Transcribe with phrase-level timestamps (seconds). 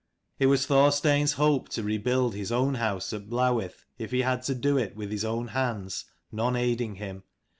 [0.39, 4.55] It was Thorstein's hope to rebuild his own house at Blawith, if he had to
[4.55, 7.21] do it with his own hands, none aiding him.